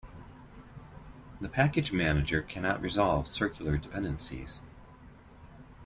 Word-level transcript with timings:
The 1.41 1.47
package 1.47 1.93
manager 1.93 2.41
cannot 2.41 2.81
resolve 2.81 3.27
circular 3.27 3.77
dependencies. 3.77 4.59